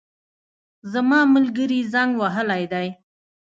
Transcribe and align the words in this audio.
زما 0.91 1.19
ملګري 1.33 1.79
زنګ 1.93 2.11
وهلی 2.21 2.63
دی 2.73 2.87